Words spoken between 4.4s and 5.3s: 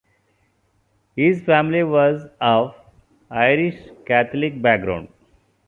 background.